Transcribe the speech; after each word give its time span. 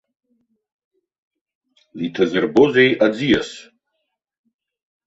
Иҭазырбозеи 2.05 2.91
аӡиас? 3.05 3.49